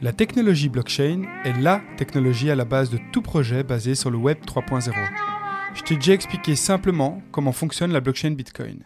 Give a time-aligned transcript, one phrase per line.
[0.00, 4.16] La technologie blockchain est LA technologie à la base de tout projet basé sur le
[4.16, 4.92] Web 3.0.
[5.74, 8.84] Je t'ai déjà expliqué simplement comment fonctionne la blockchain Bitcoin.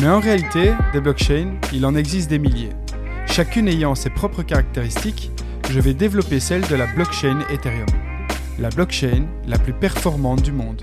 [0.00, 2.72] Mais en réalité, des blockchains, il en existe des milliers.
[3.26, 5.30] Chacune ayant ses propres caractéristiques,
[5.70, 7.86] je vais développer celle de la blockchain Ethereum.
[8.58, 10.82] La blockchain la plus performante du monde.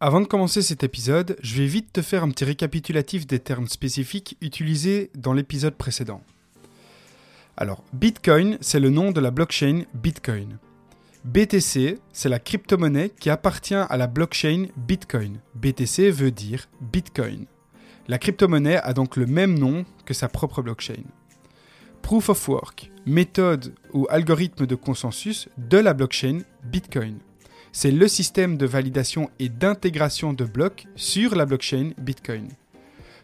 [0.00, 3.66] Avant de commencer cet épisode, je vais vite te faire un petit récapitulatif des termes
[3.66, 6.22] spécifiques utilisés dans l'épisode précédent.
[7.56, 10.58] Alors, Bitcoin, c'est le nom de la blockchain Bitcoin.
[11.24, 15.40] BTC, c'est la crypto-monnaie qui appartient à la blockchain Bitcoin.
[15.56, 17.46] BTC veut dire Bitcoin.
[18.06, 21.02] La crypto-monnaie a donc le même nom que sa propre blockchain.
[22.02, 27.18] Proof of Work, méthode ou algorithme de consensus de la blockchain Bitcoin
[27.72, 32.48] c'est le système de validation et d'intégration de blocs sur la blockchain Bitcoin.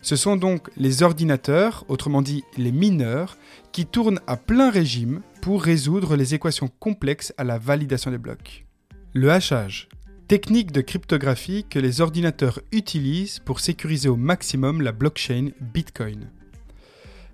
[0.03, 3.39] Ce sont donc les ordinateurs, autrement dit les mineurs,
[3.73, 8.67] qui tournent à plein régime pour résoudre les équations complexes à la validation des blocs.
[9.15, 9.89] Le hachage,
[10.29, 16.29] technique de cryptographie que les ordinateurs utilisent pour sécuriser au maximum la blockchain Bitcoin.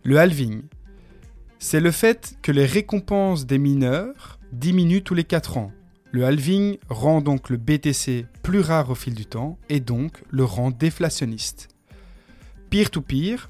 [0.04, 0.62] Le halving,
[1.58, 5.72] c'est le fait que les récompenses des mineurs diminuent tous les 4 ans,
[6.12, 10.44] le halving rend donc le BTC plus rare au fil du temps et donc le
[10.44, 11.68] rend déflationniste.
[12.70, 13.48] Peer-to-peer,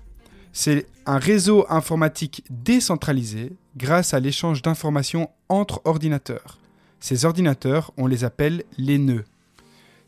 [0.52, 6.58] c'est un réseau informatique décentralisé grâce à l'échange d'informations entre ordinateurs.
[6.98, 9.24] Ces ordinateurs, on les appelle les nœuds.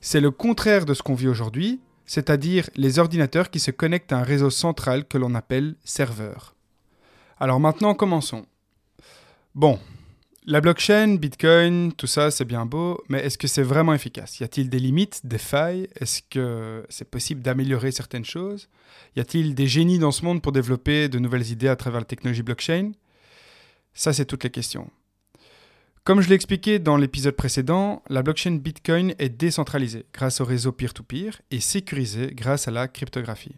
[0.00, 4.18] C'est le contraire de ce qu'on vit aujourd'hui, c'est-à-dire les ordinateurs qui se connectent à
[4.18, 6.54] un réseau central que l'on appelle serveur.
[7.41, 8.44] Alors maintenant, commençons.
[9.54, 9.78] Bon,
[10.44, 14.41] la blockchain, Bitcoin, tout ça, c'est bien beau, mais est-ce que c'est vraiment efficace?
[14.41, 15.88] Y a-t-il des limites, des failles?
[16.00, 18.69] Est-ce que c'est possible d'améliorer certaines choses?
[19.16, 22.06] Y a-t-il des génies dans ce monde pour développer de nouvelles idées à travers la
[22.06, 22.92] technologie blockchain?
[23.94, 24.91] Ça, c'est toutes les questions.
[26.04, 30.72] Comme je l'ai expliqué dans l'épisode précédent, la blockchain Bitcoin est décentralisée grâce au réseau
[30.72, 33.54] peer-to-peer et sécurisée grâce à la cryptographie.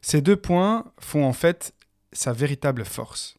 [0.00, 1.74] Ces deux points font en fait
[2.12, 3.36] sa véritable force.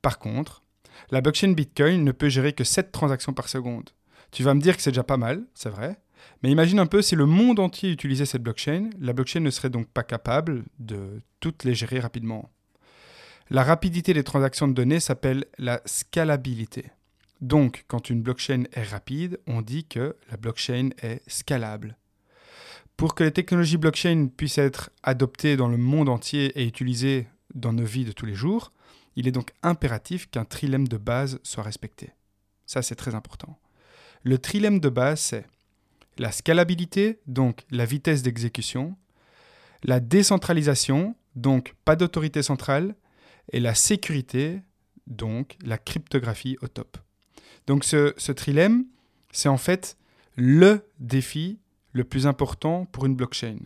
[0.00, 0.62] Par contre,
[1.10, 3.90] la blockchain Bitcoin ne peut gérer que 7 transactions par seconde.
[4.30, 6.00] Tu vas me dire que c'est déjà pas mal, c'est vrai.
[6.42, 9.70] Mais imagine un peu si le monde entier utilisait cette blockchain, la blockchain ne serait
[9.70, 12.50] donc pas capable de toutes les gérer rapidement.
[13.50, 16.90] La rapidité des transactions de données s'appelle la scalabilité.
[17.40, 21.96] Donc, quand une blockchain est rapide, on dit que la blockchain est scalable.
[22.96, 27.72] Pour que les technologies blockchain puissent être adoptées dans le monde entier et utilisées dans
[27.72, 28.72] nos vies de tous les jours,
[29.18, 32.12] il est donc impératif qu'un trilemme de base soit respecté.
[32.66, 33.58] Ça, c'est très important.
[34.22, 35.44] Le trilemme de base, c'est
[36.18, 38.96] la scalabilité, donc la vitesse d'exécution,
[39.82, 42.94] la décentralisation, donc pas d'autorité centrale,
[43.52, 44.62] et la sécurité,
[45.08, 46.96] donc la cryptographie au top.
[47.66, 48.84] Donc ce, trilemme,
[49.32, 49.96] c'est en fait
[50.36, 51.58] le défi
[51.92, 53.58] le plus important pour une blockchain.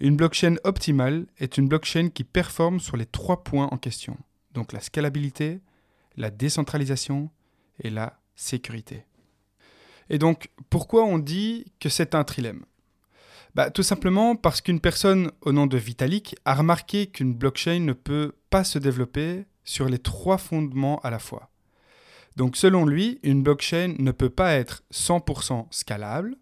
[0.00, 4.18] Une blockchain optimale est une blockchain qui performe sur les trois points en question
[4.56, 5.60] donc la scalabilité,
[6.16, 7.30] la décentralisation
[7.78, 9.04] et la sécurité.
[10.08, 12.64] Et donc, pourquoi on dit que c'est un trilemme?
[13.54, 17.92] Bah, Tout simplement parce qu'une personne au nom de Vitalik a remarqué qu'une blockchain ne
[17.92, 21.50] peut pas se développer sur les trois fondements à la fois.
[22.36, 26.36] Donc selon lui, une blockchain ne peut pas être 100% scalable,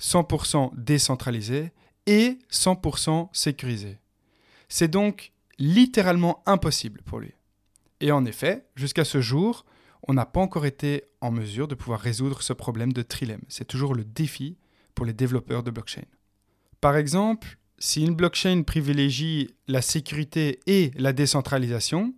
[0.00, 1.72] 100% décentralisée
[2.06, 3.98] et 100% sécurisée.
[4.68, 7.32] C'est donc littéralement impossible pour lui.
[8.00, 9.64] Et en effet, jusqu'à ce jour,
[10.06, 13.42] on n'a pas encore été en mesure de pouvoir résoudre ce problème de trilemme.
[13.48, 14.58] C'est toujours le défi
[14.94, 16.04] pour les développeurs de blockchain.
[16.80, 22.14] Par exemple, si une blockchain privilégie la sécurité et la décentralisation,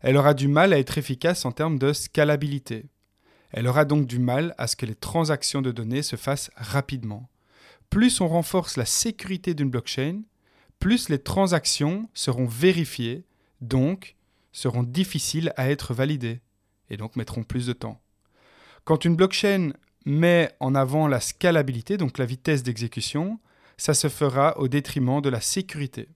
[0.00, 2.86] elle aura du mal à être efficace en termes de scalabilité.
[3.50, 7.28] Elle aura donc du mal à ce que les transactions de données se fassent rapidement.
[7.90, 10.22] Plus on renforce la sécurité d'une blockchain,
[10.78, 13.24] plus les transactions seront vérifiées,
[13.60, 14.16] donc
[14.52, 16.40] seront difficiles à être validées,
[16.90, 18.00] et donc mettront plus de temps.
[18.84, 19.72] Quand une blockchain
[20.04, 23.38] met en avant la scalabilité, donc la vitesse d'exécution,
[23.76, 26.08] ça se fera au détriment de la sécurité.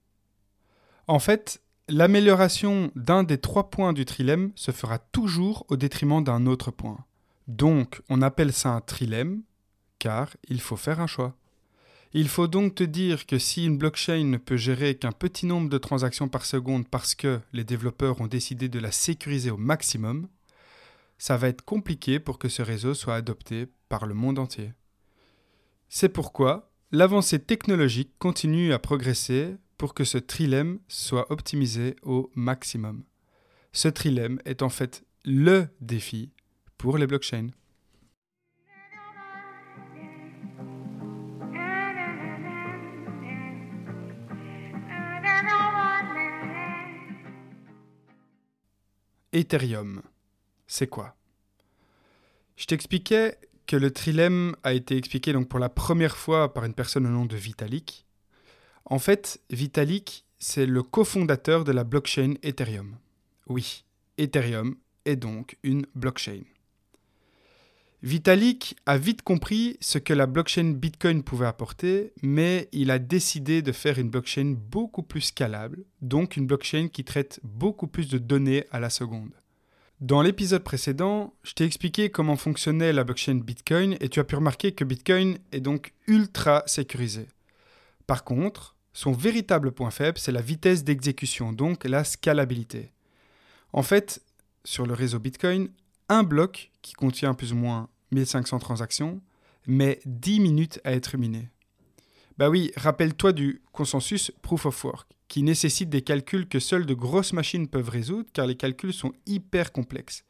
[1.07, 6.47] En fait, l'amélioration d'un des trois points du trilemme se fera toujours au détriment d'un
[6.47, 7.05] autre point.
[7.49, 9.43] Donc, on appelle ça un trilemme,
[9.99, 11.35] car il faut faire un choix.
[12.12, 15.69] Il faut donc te dire que si une blockchain ne peut gérer qu'un petit nombre
[15.69, 20.29] de transactions par seconde parce que les développeurs ont décidé de la sécuriser au maximum,
[21.19, 24.73] ça va être compliqué pour que ce réseau soit adopté par le monde entier.
[25.89, 33.05] C'est pourquoi l'avancée technologique continue à progresser pour que ce trilemme soit optimisé au maximum.
[33.73, 36.33] Ce trilemme est en fait le défi
[36.77, 37.51] pour les blockchains.
[49.32, 50.03] Ethereum.
[50.67, 51.17] C'est quoi?
[52.56, 56.75] Je t'expliquais que le trilemme a été expliqué donc pour la première fois par une
[56.75, 58.06] personne au nom de Vitalik.
[58.85, 62.97] En fait, Vitalik, c'est le cofondateur de la blockchain Ethereum.
[63.47, 63.85] Oui,
[64.19, 66.43] Ethereum est donc une blockchain.
[68.02, 73.61] Vitalik a vite compris ce que la blockchain Bitcoin pouvait apporter, mais il a décidé
[73.61, 78.17] de faire une blockchain beaucoup plus scalable, donc une blockchain qui traite beaucoup plus de
[78.17, 79.32] données à la seconde.
[80.00, 84.35] Dans l'épisode précédent, je t'ai expliqué comment fonctionnait la blockchain Bitcoin et tu as pu
[84.35, 87.29] remarquer que Bitcoin est donc ultra sécurisé.
[88.06, 92.93] Par contre, son véritable point faible, c'est la vitesse d'exécution, donc la scalabilité.
[93.75, 94.23] En fait,
[94.64, 95.69] sur le réseau Bitcoin,
[96.11, 99.23] un bloc qui contient plus ou moins 1500 transactions
[99.67, 101.49] met 10 minutes à être miné.
[102.37, 106.95] Bah oui, rappelle-toi du consensus Proof of Work, qui nécessite des calculs que seules de
[106.95, 110.25] grosses machines peuvent résoudre car les calculs sont hyper complexes.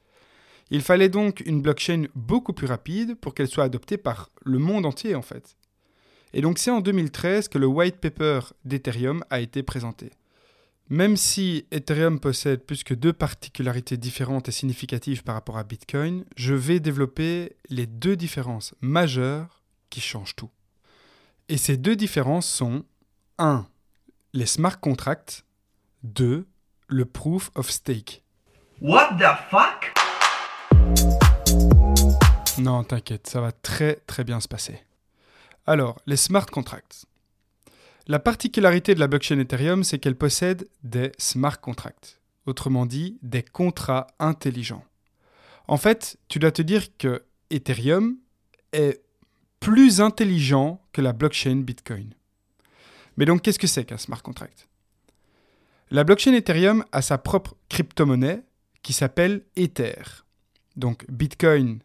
[0.70, 4.86] Il fallait donc une blockchain beaucoup plus rapide pour qu'elle soit adoptée par le monde
[4.86, 5.56] entier en fait.
[6.34, 10.10] Et donc c'est en 2013 que le white paper d'Ethereum a été présenté.
[10.92, 16.24] Même si Ethereum possède plus que deux particularités différentes et significatives par rapport à Bitcoin,
[16.34, 20.50] je vais développer les deux différences majeures qui changent tout.
[21.48, 22.82] Et ces deux différences sont
[23.38, 23.68] 1.
[24.32, 25.44] Les smart contracts
[26.02, 26.44] 2.
[26.88, 28.24] Le proof of stake.
[28.80, 29.94] What the fuck?
[32.58, 34.80] Non, t'inquiète, ça va très très bien se passer.
[35.68, 37.06] Alors, les smart contracts.
[38.10, 43.44] La particularité de la blockchain Ethereum, c'est qu'elle possède des smart contracts, autrement dit des
[43.44, 44.84] contrats intelligents.
[45.68, 48.16] En fait, tu dois te dire que Ethereum
[48.72, 49.00] est
[49.60, 52.12] plus intelligent que la blockchain Bitcoin.
[53.16, 54.66] Mais donc, qu'est-ce que c'est qu'un smart contract?
[55.92, 58.42] La blockchain Ethereum a sa propre crypto-monnaie
[58.82, 60.02] qui s'appelle Ether.
[60.74, 61.78] Donc, Bitcoin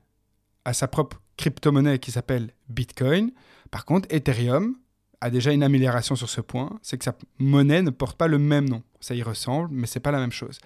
[0.64, 3.32] a sa propre crypto-monnaie qui s'appelle Bitcoin.
[3.70, 4.76] Par contre, Ethereum
[5.22, 8.40] a déjà une amélioration sur ce point, c'est que sa monnaie ne porte pas le
[8.40, 8.84] même nom.
[9.00, 10.60] Ça y ressemble, mais c'est pas la même chose.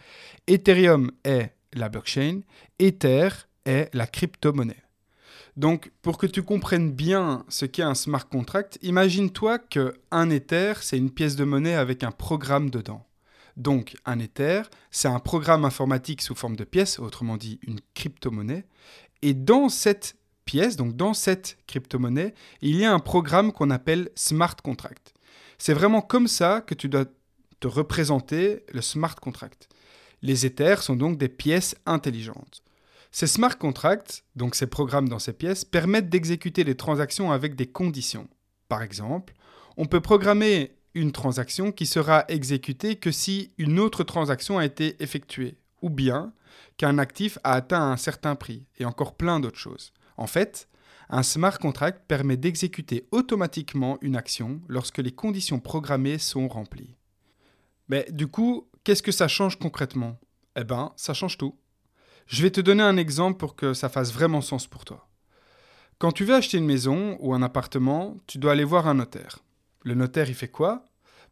[0.47, 2.41] Ethereum est la blockchain,
[2.79, 3.29] Ether
[3.65, 4.83] est la crypto-monnaie.
[5.57, 10.73] Donc, pour que tu comprennes bien ce qu'est un smart contract, imagine-toi que un Ether,
[10.81, 13.05] c'est une pièce de monnaie avec un programme dedans.
[13.57, 18.65] Donc, un Ether, c'est un programme informatique sous forme de pièce, autrement dit une crypto-monnaie.
[19.21, 20.15] Et dans cette
[20.77, 25.13] donc dans cette crypto-monnaie, il y a un programme qu'on appelle smart contract.
[25.57, 27.05] C'est vraiment comme ça que tu dois
[27.59, 29.67] te représenter le smart contract.
[30.21, 32.63] Les Ethers sont donc des pièces intelligentes.
[33.11, 37.67] Ces smart contracts, donc ces programmes dans ces pièces, permettent d'exécuter les transactions avec des
[37.67, 38.27] conditions.
[38.67, 39.33] Par exemple,
[39.77, 45.01] on peut programmer une transaction qui sera exécutée que si une autre transaction a été
[45.01, 46.33] effectuée, ou bien
[46.77, 49.91] qu'un actif a atteint un certain prix, et encore plein d'autres choses.
[50.19, 50.67] En fait,
[51.09, 56.97] un smart contract permet d'exécuter automatiquement une action lorsque les conditions programmées sont remplies.
[57.87, 60.19] Mais du coup, qu'est-ce que ça change concrètement?
[60.57, 61.57] Eh bien, ça change tout.
[62.27, 65.07] Je vais te donner un exemple pour que ça fasse vraiment sens pour toi.
[65.99, 69.39] Quand tu veux acheter une maison ou un appartement, tu dois aller voir un notaire.
[69.83, 70.83] Le notaire, il fait quoi?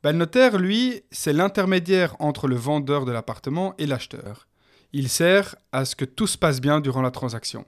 [0.01, 4.47] Ben, Le notaire, lui, c'est l'intermédiaire entre le vendeur de l'appartement et l'acheteur.
[4.93, 7.65] Il sert à ce que tout se passe bien durant la transaction.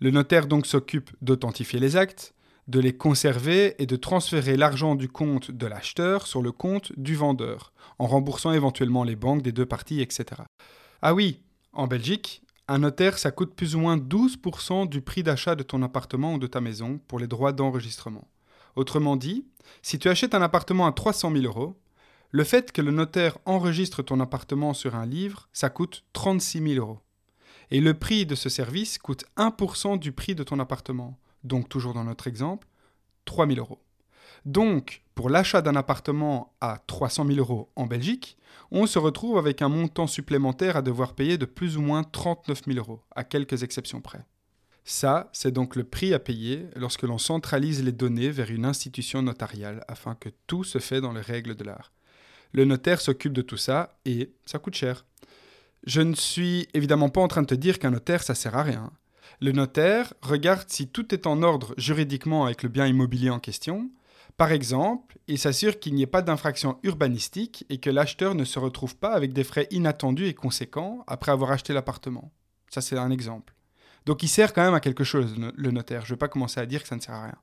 [0.00, 2.34] Le notaire donc s'occupe d'authentifier les actes,
[2.68, 7.16] de les conserver et de transférer l'argent du compte de l'acheteur sur le compte du
[7.16, 10.42] vendeur, en remboursant éventuellement les banques des deux parties, etc.
[11.02, 15.54] Ah oui, en Belgique, un notaire, ça coûte plus ou moins 12% du prix d'achat
[15.54, 18.28] de ton appartement ou de ta maison pour les droits d'enregistrement.
[18.76, 19.46] Autrement dit,
[19.82, 21.80] si tu achètes un appartement à 300 000 euros,
[22.30, 26.86] le fait que le notaire enregistre ton appartement sur un livre, ça coûte 36 000
[26.86, 27.00] euros.
[27.70, 31.18] Et le prix de ce service coûte 1% du prix de ton appartement.
[31.44, 32.66] Donc, toujours dans notre exemple,
[33.26, 33.82] 3000 euros.
[34.44, 38.38] Donc, pour l'achat d'un appartement à 300 000 euros en Belgique,
[38.70, 42.62] on se retrouve avec un montant supplémentaire à devoir payer de plus ou moins 39
[42.66, 44.24] 000 euros, à quelques exceptions près.
[44.84, 49.20] Ça, c'est donc le prix à payer lorsque l'on centralise les données vers une institution
[49.20, 51.92] notariale afin que tout se fait dans les règles de l'art.
[52.52, 55.04] Le notaire s'occupe de tout ça et ça coûte cher.
[55.86, 58.62] Je ne suis évidemment pas en train de te dire qu'un notaire, ça sert à
[58.62, 58.90] rien.
[59.40, 63.90] Le notaire regarde si tout est en ordre juridiquement avec le bien immobilier en question.
[64.36, 68.58] Par exemple, il s'assure qu'il n'y ait pas d'infraction urbanistique et que l'acheteur ne se
[68.58, 72.32] retrouve pas avec des frais inattendus et conséquents après avoir acheté l'appartement.
[72.68, 73.54] Ça, c'est un exemple.
[74.06, 76.02] Donc il sert quand même à quelque chose, le notaire.
[76.04, 77.38] Je ne vais pas commencer à dire que ça ne sert à rien.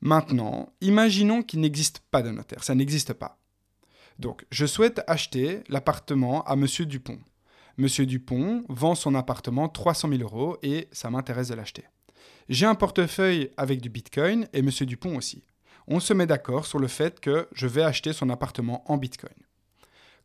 [0.00, 2.64] Maintenant, imaginons qu'il n'existe pas de notaire.
[2.64, 3.38] Ça n'existe pas.
[4.18, 7.18] Donc, je souhaite acheter l'appartement à Monsieur Dupont.
[7.76, 11.84] Monsieur Dupont vend son appartement 300 000 euros et ça m'intéresse de l'acheter.
[12.48, 15.42] J'ai un portefeuille avec du Bitcoin et Monsieur Dupont aussi.
[15.88, 19.34] On se met d'accord sur le fait que je vais acheter son appartement en Bitcoin.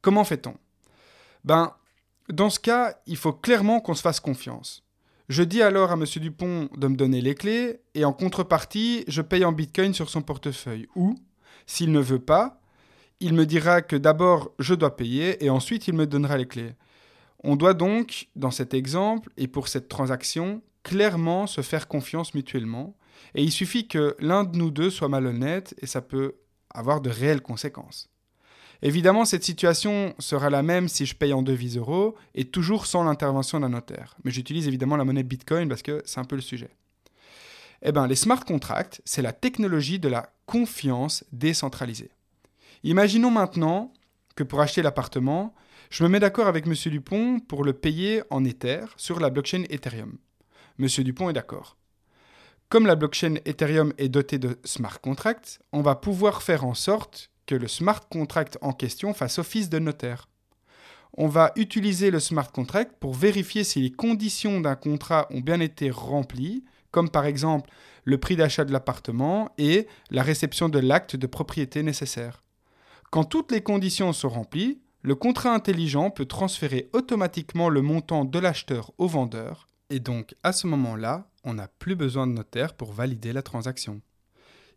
[0.02, 0.56] Comment fait-on?
[1.44, 1.74] Ben,
[2.30, 4.84] dans ce cas, il faut clairement qu'on se fasse confiance.
[5.28, 6.06] Je dis alors à M.
[6.18, 10.22] Dupont de me donner les clés et en contrepartie, je paye en bitcoin sur son
[10.22, 10.88] portefeuille.
[10.96, 11.16] Ou,
[11.66, 12.59] s'il ne veut pas,
[13.20, 16.74] il me dira que d'abord je dois payer et ensuite il me donnera les clés.
[17.44, 22.96] On doit donc, dans cet exemple et pour cette transaction, clairement se faire confiance mutuellement
[23.36, 26.36] et il suffit que l'un de nous deux soit malhonnête et ça peut
[26.74, 28.10] avoir de réelles conséquences.
[28.82, 33.04] Évidemment, cette situation sera la même si je paye en devises euros et toujours sans
[33.04, 34.16] l'intervention d'un notaire.
[34.24, 36.70] Mais j'utilise évidemment la monnaie Bitcoin parce que c'est un peu le sujet.
[37.82, 42.12] Eh bien, les smart contracts, c'est la technologie de la confiance décentralisée.
[42.84, 43.94] Imaginons maintenant
[44.36, 45.54] que pour acheter l'appartement,
[45.90, 46.74] je me mets d'accord avec M.
[46.86, 50.18] Dupont pour le payer en Ether sur la blockchain Ethereum.
[50.80, 50.88] M.
[51.04, 51.78] Dupont est d'accord.
[52.70, 57.32] Comme la blockchain Ethereum est dotée de smart contracts, on va pouvoir faire en sorte
[57.48, 60.30] que le smart contract en question fasse office de notaire.
[61.18, 65.60] On va utiliser le smart contract pour vérifier si les conditions d'un contrat ont bien
[65.60, 67.70] été remplies, comme par exemple
[68.06, 72.44] le prix d'achat de l'appartement et la réception de l'acte de propriété nécessaire.
[73.12, 78.38] Quand toutes les conditions sont remplies, le contrat intelligent peut transférer automatiquement le montant de
[78.38, 82.94] l'acheteur au vendeur, et donc à ce moment-là, on n'a plus besoin de notaire pour
[82.94, 84.02] valider la transaction.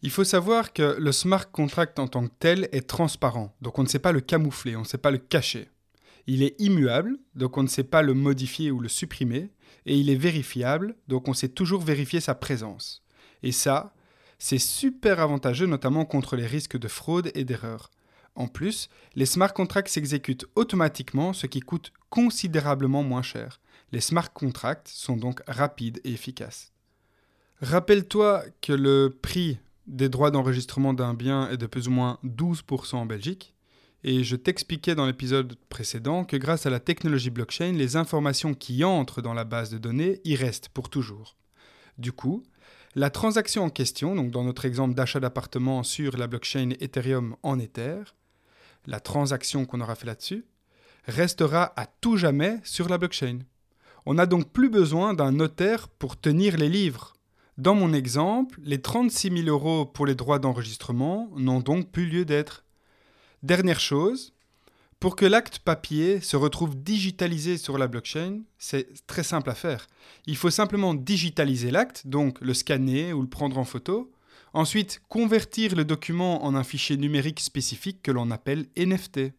[0.00, 3.82] Il faut savoir que le smart contract en tant que tel est transparent, donc on
[3.82, 5.68] ne sait pas le camoufler, on ne sait pas le cacher.
[6.26, 9.50] Il est immuable, donc on ne sait pas le modifier ou le supprimer,
[9.84, 13.04] et il est vérifiable, donc on sait toujours vérifier sa présence.
[13.42, 13.92] Et ça,
[14.38, 17.90] c'est super avantageux notamment contre les risques de fraude et d'erreur.
[18.34, 23.60] En plus, les smart contracts s'exécutent automatiquement, ce qui coûte considérablement moins cher.
[23.92, 26.72] Les smart contracts sont donc rapides et efficaces.
[27.60, 32.96] Rappelle-toi que le prix des droits d'enregistrement d'un bien est de plus ou moins 12%
[32.96, 33.54] en Belgique.
[34.04, 38.82] Et je t'expliquais dans l'épisode précédent que grâce à la technologie blockchain, les informations qui
[38.82, 41.36] entrent dans la base de données y restent pour toujours.
[41.98, 42.42] Du coup,
[42.94, 47.58] la transaction en question, donc dans notre exemple d'achat d'appartement sur la blockchain Ethereum en
[47.58, 48.02] Ether,
[48.86, 50.44] la transaction qu'on aura fait là-dessus,
[51.06, 53.40] restera à tout jamais sur la blockchain.
[54.06, 57.14] On n'a donc plus besoin d'un notaire pour tenir les livres
[57.58, 62.24] dans mon exemple, les 36 000 euros pour les droits d'enregistrement n'ont donc plus lieu
[62.24, 62.64] d'être.
[63.42, 64.32] Dernière chose,
[65.00, 69.86] pour que l'acte papier se retrouve digitalisé sur la blockchain, c'est très simple à faire.
[70.26, 74.10] Il faut simplement digitaliser l'acte, donc le scanner ou le prendre en photo,
[74.52, 79.32] ensuite convertir le document en un fichier numérique spécifique que l'on appelle NFT.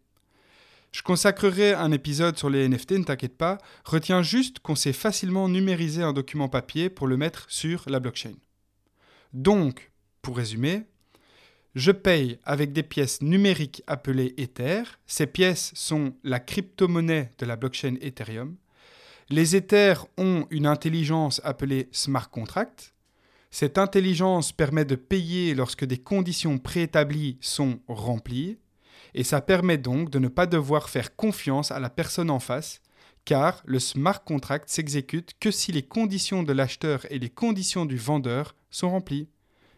[0.92, 3.58] Je consacrerai un épisode sur les NFT, ne t'inquiète pas.
[3.84, 8.34] Retiens juste qu'on sait facilement numériser un document papier pour le mettre sur la blockchain.
[9.34, 9.92] Donc,
[10.22, 10.84] pour résumer,
[11.74, 14.84] je paye avec des pièces numériques appelées Ether.
[15.08, 18.56] Ces pièces sont la crypto-monnaie de la blockchain Ethereum.
[19.30, 22.94] Les Ethers ont une intelligence appelée smart contract.
[23.54, 28.58] Cette intelligence permet de payer lorsque des conditions préétablies sont remplies
[29.14, 32.82] et ça permet donc de ne pas devoir faire confiance à la personne en face,
[33.26, 37.96] car le smart contract s'exécute que si les conditions de l'acheteur et les conditions du
[37.96, 39.30] vendeur sont remplies.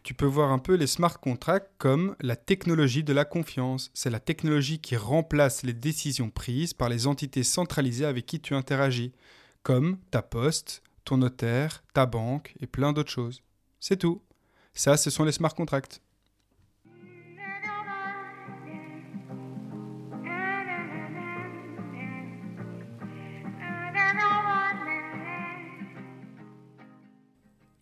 [0.04, 3.90] Tu peux voir un peu les smart contracts comme la technologie de la confiance.
[3.92, 8.54] C'est la technologie qui remplace les décisions prises par les entités centralisées avec qui tu
[8.54, 9.12] interagis,
[9.62, 13.42] comme ta poste, ton notaire, ta banque et plein d'autres choses.
[13.88, 14.20] C'est tout.
[14.74, 16.02] Ça, ce sont les smart contracts.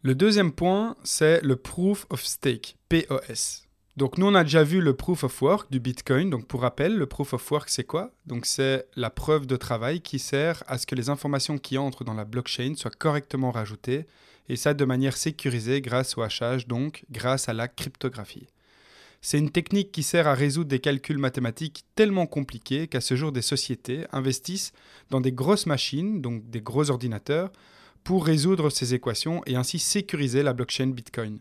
[0.02, 3.62] Le deuxième point, c'est le Proof of Stake, POS.
[3.96, 6.28] Donc nous, on a déjà vu le proof of work du Bitcoin.
[6.28, 8.10] Donc pour rappel, le proof of work, c'est quoi?
[8.26, 12.04] Donc c'est la preuve de travail qui sert à ce que les informations qui entrent
[12.04, 14.06] dans la blockchain soient correctement rajoutées,
[14.48, 18.46] et ça de manière sécurisée grâce au hachage, donc grâce à la cryptographie.
[19.20, 23.32] C'est une technique qui sert à résoudre des calculs mathématiques tellement compliqués qu'à ce jour
[23.32, 24.72] des sociétés investissent
[25.08, 27.50] dans des grosses machines, donc des gros ordinateurs,
[28.04, 31.38] pour résoudre ces équations et ainsi sécuriser la blockchain Bitcoin.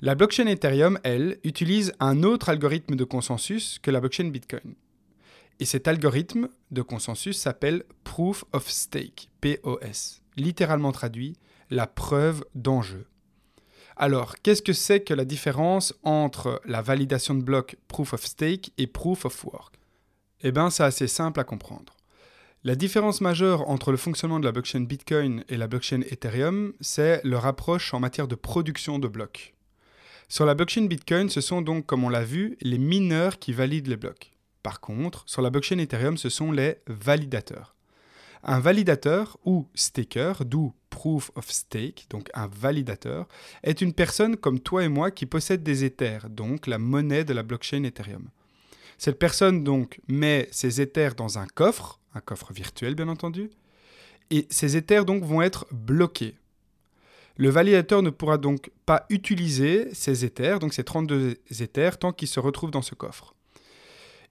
[0.00, 4.74] La blockchain Ethereum, elle, utilise un autre algorithme de consensus que la blockchain Bitcoin.
[5.58, 11.36] Et cet algorithme de consensus s'appelle Proof of Stake, POS, littéralement traduit
[11.70, 13.06] la preuve d'enjeu.
[13.96, 18.72] Alors, qu'est-ce que c'est que la différence entre la validation de bloc Proof of Stake
[18.78, 19.74] et Proof of Work?
[20.42, 21.96] Eh bien, c'est assez simple à comprendre.
[22.64, 27.20] La différence majeure entre le fonctionnement de la blockchain Bitcoin et la blockchain Ethereum, c'est
[27.24, 29.54] leur approche en matière de production de blocs.
[30.28, 33.88] Sur la blockchain Bitcoin, ce sont donc, comme on l'a vu, les mineurs qui valident
[33.88, 34.32] les blocs.
[34.62, 37.74] Par contre, sur la blockchain Ethereum, ce sont les validateurs.
[38.42, 43.26] Un validateur ou staker, d'où proof of stake, donc un validateur,
[43.62, 47.32] est une personne comme toi et moi qui possède des Ethers, donc la monnaie de
[47.32, 48.28] la blockchain Ethereum.
[48.98, 53.50] Cette personne donc met ses Ethers dans un coffre, un coffre virtuel bien entendu,
[54.30, 56.36] et ces Ethers donc vont être bloqués.
[57.36, 62.28] Le validateur ne pourra donc pas utiliser ces Ethers, donc ces 32 Ethers, tant qu'ils
[62.28, 63.34] se retrouvent dans ce coffre.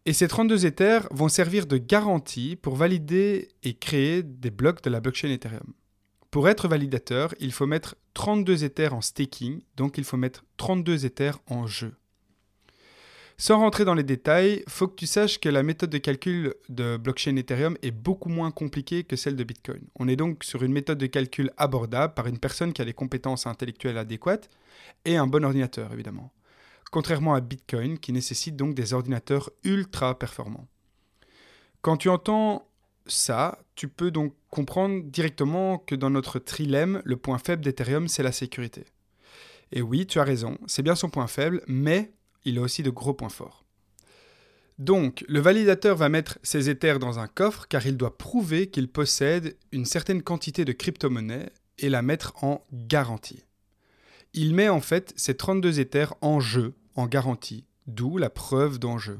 [0.06, 4.90] Et ces 32 Ethers vont servir de garantie pour valider et créer des blocs de
[4.90, 5.74] la blockchain Ethereum.
[6.32, 11.06] Pour être validateur, il faut mettre 32 Ethers en staking, donc il faut mettre 32
[11.06, 11.96] Ethers en jeu.
[13.42, 16.98] Sans rentrer dans les détails, faut que tu saches que la méthode de calcul de
[16.98, 19.82] blockchain Ethereum est beaucoup moins compliquée que celle de Bitcoin.
[19.96, 22.94] On est donc sur une méthode de calcul abordable par une personne qui a les
[22.94, 24.50] compétences intellectuelles adéquates
[25.06, 26.34] et un bon ordinateur évidemment.
[26.92, 30.68] Contrairement à Bitcoin qui nécessite donc des ordinateurs ultra performants.
[31.82, 32.69] Quand tu entends
[33.12, 38.24] ça, tu peux donc comprendre directement que dans notre trilemme, le point faible d'Ethereum, c'est
[38.24, 38.86] la sécurité.
[39.72, 42.14] Et oui, tu as raison, c'est bien son point faible, mais
[42.46, 43.66] il a aussi de gros points forts.
[44.80, 48.88] Donc, le validateur va mettre ses Ethers dans un coffre car il doit prouver qu'il
[48.88, 53.44] possède une certaine quantité de crypto-monnaie et la mettre en garantie.
[54.34, 59.20] Il met en fait ces 32 Ethers en jeu, en garantie, d'où la preuve d'enjeu.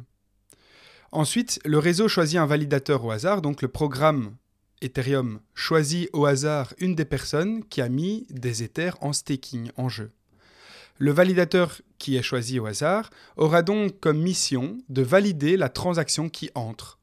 [1.12, 4.36] Ensuite, le réseau choisit un validateur au hasard, donc le programme
[4.82, 9.90] Ethereum choisit au hasard une des personnes qui a mis des Ethers en staking, en
[9.90, 10.12] jeu.
[10.98, 16.30] Le validateur qui est choisi au hasard aura donc comme mission de valider la transaction
[16.30, 17.00] qui entre.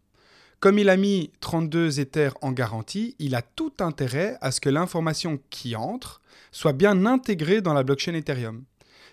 [0.60, 4.70] Comme il a mis 32 Ethers en garantie, il a tout intérêt à ce que
[4.70, 6.20] l'information qui entre
[6.52, 8.64] soit bien intégrée dans la blockchain Ethereum.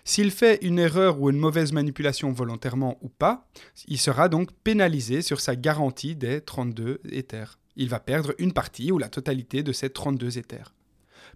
[0.06, 3.48] S'il fait une erreur ou une mauvaise manipulation volontairement ou pas,
[3.88, 7.58] il sera donc pénalisé sur sa garantie des 32 Ethers.
[7.76, 10.74] Il va perdre une partie ou la totalité de ces 32 Ethers.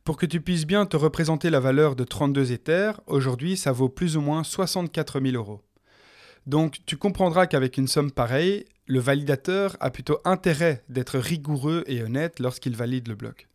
[0.05, 3.89] Pour que tu puisses bien te représenter la valeur de 32 Ethers, aujourd'hui ça vaut
[3.89, 5.63] plus ou moins 64 000 euros.
[6.47, 12.03] Donc tu comprendras qu'avec une somme pareille, le validateur a plutôt intérêt d'être rigoureux et
[12.03, 13.49] honnête lorsqu'il valide le bloc.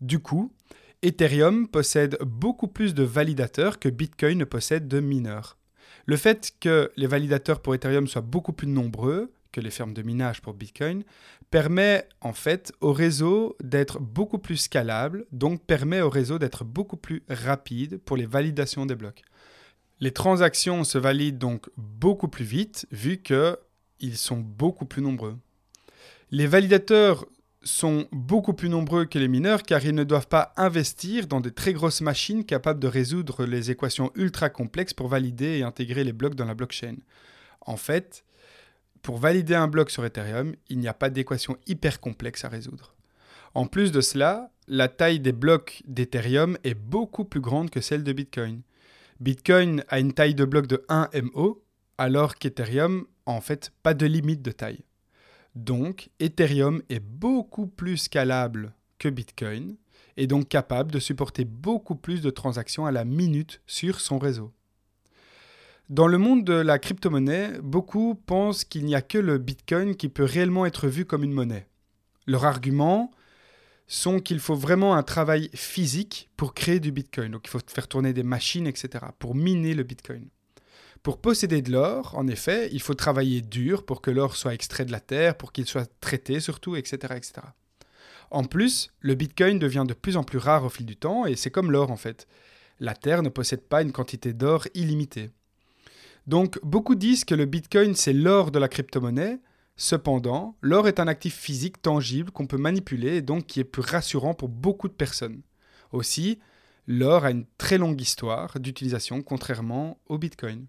[0.00, 0.52] Du coup,
[1.02, 5.58] Ethereum possède beaucoup plus de validateurs que Bitcoin ne possède de mineurs.
[6.06, 10.02] Le fait que les validateurs pour Ethereum soient beaucoup plus nombreux que les fermes de
[10.02, 11.04] minage pour Bitcoin,
[11.50, 16.96] permet en fait au réseau d'être beaucoup plus scalable, donc permet au réseau d'être beaucoup
[16.96, 19.22] plus rapide pour les validations des blocs.
[20.00, 25.36] Les transactions se valident donc beaucoup plus vite vu qu'ils sont beaucoup plus nombreux.
[26.30, 27.26] Les validateurs
[27.64, 31.48] sont beaucoup plus nombreux que les mineurs car ils ne doivent pas investir dans de
[31.48, 36.12] très grosses machines capables de résoudre les équations ultra complexes pour valider et intégrer les
[36.12, 36.96] blocs dans la blockchain.
[37.60, 38.24] En fait,
[39.02, 42.94] pour valider un bloc sur Ethereum, il n'y a pas d'équation hyper complexe à résoudre.
[43.54, 48.04] En plus de cela, la taille des blocs d'Ethereum est beaucoup plus grande que celle
[48.04, 48.62] de Bitcoin.
[49.20, 51.62] Bitcoin a une taille de bloc de 1 MO,
[51.98, 54.84] alors qu'Ethereum a en fait pas de limite de taille.
[55.54, 59.76] Donc, Ethereum est beaucoup plus scalable que Bitcoin
[60.16, 64.52] et donc capable de supporter beaucoup plus de transactions à la minute sur son réseau.
[65.88, 70.08] Dans le monde de la crypto-monnaie, beaucoup pensent qu'il n'y a que le Bitcoin qui
[70.08, 71.66] peut réellement être vu comme une monnaie.
[72.26, 73.10] Leur argument
[73.86, 77.32] sont qu'il faut vraiment un travail physique pour créer du Bitcoin.
[77.32, 80.28] Donc il faut faire tourner des machines, etc., pour miner le Bitcoin.
[81.02, 84.84] Pour posséder de l'or, en effet, il faut travailler dur pour que l'or soit extrait
[84.84, 87.32] de la terre, pour qu'il soit traité surtout, etc., etc.
[88.30, 91.34] En plus, le Bitcoin devient de plus en plus rare au fil du temps, et
[91.34, 92.28] c'est comme l'or en fait.
[92.78, 95.30] La Terre ne possède pas une quantité d'or illimitée.
[96.28, 99.40] Donc beaucoup disent que le Bitcoin c'est l'or de la crypto-monnaie.
[99.76, 103.82] Cependant, l'or est un actif physique tangible qu'on peut manipuler et donc qui est plus
[103.82, 105.42] rassurant pour beaucoup de personnes.
[105.90, 106.38] Aussi,
[106.86, 110.66] l'or a une très longue histoire d'utilisation contrairement au Bitcoin.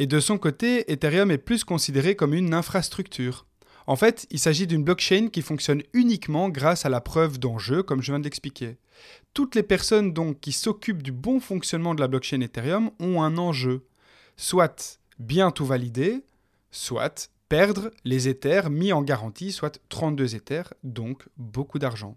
[0.00, 3.44] Et de son côté, Ethereum est plus considéré comme une infrastructure.
[3.86, 8.00] En fait, il s'agit d'une blockchain qui fonctionne uniquement grâce à la preuve d'enjeu, comme
[8.00, 8.78] je viens de l'expliquer.
[9.34, 13.36] Toutes les personnes donc qui s'occupent du bon fonctionnement de la blockchain Ethereum ont un
[13.36, 13.84] enjeu.
[14.38, 16.24] Soit bien tout valider,
[16.70, 22.16] soit perdre les Ethers mis en garantie, soit 32 Ethers, donc beaucoup d'argent.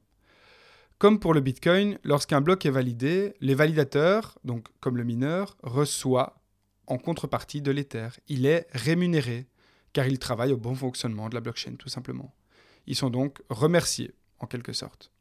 [0.99, 6.42] Comme pour le Bitcoin, lorsqu'un bloc est validé, les validateurs, donc comme le mineur, reçoit
[6.87, 8.09] en contrepartie de l'Ether.
[8.27, 9.47] Il est rémunéré
[9.93, 12.33] car il travaille au bon fonctionnement de la blockchain, tout simplement.
[12.87, 15.11] Ils sont donc remerciés, en quelque sorte.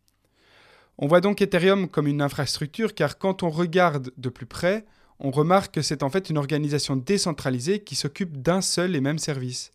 [0.99, 4.85] On voit donc Ethereum comme une infrastructure car quand on regarde de plus près,
[5.19, 9.19] on remarque que c'est en fait une organisation décentralisée qui s'occupe d'un seul et même
[9.19, 9.71] service.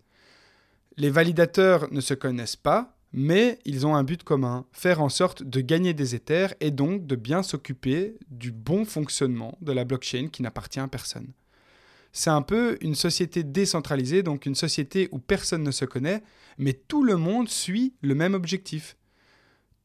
[0.98, 5.44] Les validateurs ne se connaissent pas, mais ils ont un but commun, faire en sorte
[5.44, 10.28] de gagner des Ethers et donc de bien s'occuper du bon fonctionnement de la blockchain
[10.28, 11.32] qui n'appartient à personne.
[12.12, 16.24] C'est un peu une société décentralisée, donc une société où personne ne se connaît,
[16.58, 18.98] mais tout le monde suit le même objectif.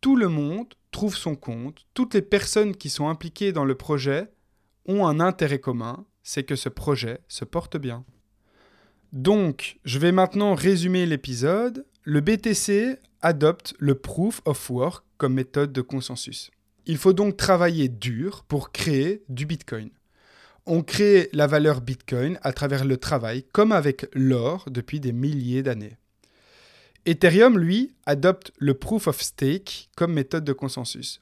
[0.01, 4.31] Tout le monde trouve son compte, toutes les personnes qui sont impliquées dans le projet
[4.87, 8.05] ont un intérêt commun, c'est que ce projet se porte bien.
[9.13, 11.87] Donc, je vais maintenant résumer l'épisode.
[12.03, 16.51] Le BTC adopte le Proof of Work comme méthode de consensus.
[16.87, 19.91] Il faut donc travailler dur pour créer du Bitcoin.
[20.65, 25.65] On crée la valeur Bitcoin à travers le travail, comme avec l'or depuis des milliers
[25.65, 25.97] d'années.
[27.05, 31.21] Ethereum, lui, adopte le Proof of Stake comme méthode de consensus.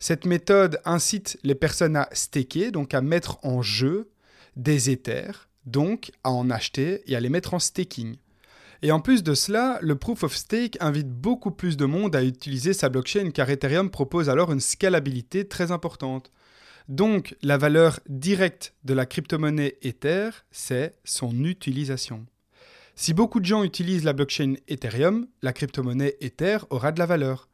[0.00, 4.10] Cette méthode incite les personnes à staker, donc à mettre en jeu
[4.56, 8.16] des Ethers, donc à en acheter et à les mettre en staking.
[8.82, 12.24] Et en plus de cela, le Proof of Stake invite beaucoup plus de monde à
[12.24, 16.32] utiliser sa blockchain car Ethereum propose alors une scalabilité très importante.
[16.90, 22.26] Donc la valeur directe de la crypto-monnaie Ether, c'est son utilisation.
[22.96, 27.48] Si beaucoup de gens utilisent la blockchain Ethereum, la crypto-monnaie Ether aura de la valeur.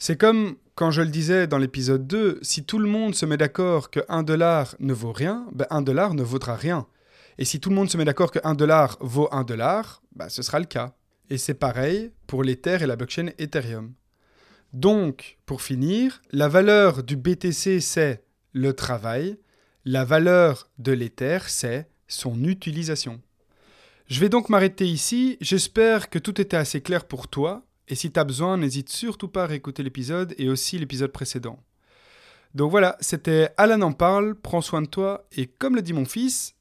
[0.00, 3.36] C'est comme quand je le disais dans l'épisode 2, si tout le monde se met
[3.36, 6.88] d'accord que 1 dollar ne vaut rien, ben 1 dollar ne vaudra rien.
[7.38, 10.28] Et si tout le monde se met d'accord que 1 dollar vaut 1 dollar, ben
[10.28, 10.96] ce sera le cas.
[11.28, 13.92] Et c'est pareil pour l'Ether et la blockchain Ethereum.
[14.72, 19.38] Donc, pour finir, la valeur du BTC, c'est le travail.
[19.84, 23.20] La valeur de l'Ether, c'est son utilisation.
[24.06, 25.36] Je vais donc m'arrêter ici.
[25.40, 27.64] J'espère que tout était assez clair pour toi.
[27.88, 31.58] Et si tu as besoin, n'hésite surtout pas à réécouter l'épisode et aussi l'épisode précédent.
[32.54, 34.34] Donc voilà, c'était Alan en parle.
[34.34, 35.26] Prends soin de toi.
[35.36, 36.54] Et comme le dit mon fils.